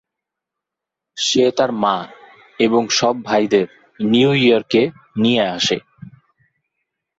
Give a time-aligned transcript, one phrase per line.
[1.17, 1.95] সে তার মা
[2.59, 3.67] এবং সব ভাইদের
[3.99, 4.83] নিউ ইয়র্কে
[5.17, 5.77] নিয়ে আসে।